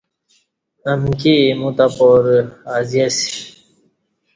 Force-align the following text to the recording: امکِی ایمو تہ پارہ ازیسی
امکِی 0.89 1.33
ایمو 1.45 1.69
تہ 1.77 1.85
پارہ 1.95 2.37
ازیسی 2.75 3.31